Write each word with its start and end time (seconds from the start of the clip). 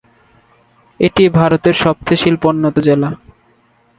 এটি 0.99 1.23
ভারতের 1.37 1.75
সবচেয়ে 1.83 2.21
শিল্পোন্নত 2.23 2.75
জেলা। 2.87 3.09